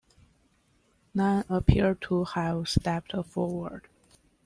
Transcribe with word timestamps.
None 1.13 1.45
appear 1.47 1.93
to 1.93 2.23
have 2.23 2.67
stepped 2.67 3.11
forward. 3.27 3.87